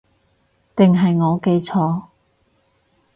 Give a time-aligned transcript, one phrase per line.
[0.75, 2.05] 定係我記錯